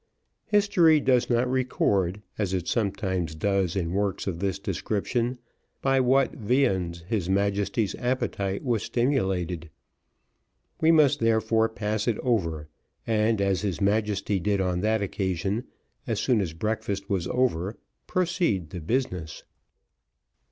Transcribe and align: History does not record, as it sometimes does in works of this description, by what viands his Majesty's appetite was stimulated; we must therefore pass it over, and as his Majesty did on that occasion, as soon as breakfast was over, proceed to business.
History 0.47 0.99
does 0.99 1.29
not 1.29 1.47
record, 1.47 2.23
as 2.39 2.55
it 2.55 2.67
sometimes 2.67 3.35
does 3.35 3.75
in 3.75 3.91
works 3.91 4.25
of 4.25 4.39
this 4.39 4.57
description, 4.57 5.37
by 5.83 5.99
what 5.99 6.33
viands 6.33 7.01
his 7.01 7.29
Majesty's 7.29 7.93
appetite 7.93 8.63
was 8.63 8.81
stimulated; 8.81 9.69
we 10.81 10.91
must 10.91 11.19
therefore 11.19 11.69
pass 11.69 12.07
it 12.07 12.17
over, 12.23 12.67
and 13.05 13.39
as 13.39 13.61
his 13.61 13.79
Majesty 13.79 14.39
did 14.39 14.59
on 14.59 14.79
that 14.79 15.03
occasion, 15.03 15.65
as 16.07 16.19
soon 16.19 16.41
as 16.41 16.53
breakfast 16.53 17.07
was 17.07 17.27
over, 17.27 17.77
proceed 18.07 18.71
to 18.71 18.81
business. 18.81 19.43